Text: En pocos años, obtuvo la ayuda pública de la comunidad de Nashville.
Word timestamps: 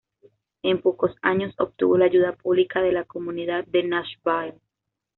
En 0.63 0.81
pocos 0.81 1.11
años, 1.21 1.53
obtuvo 1.59 1.95
la 1.95 2.05
ayuda 2.05 2.31
pública 2.35 2.81
de 2.81 2.91
la 2.91 3.03
comunidad 3.03 3.67
de 3.67 3.83
Nashville. 3.83 4.59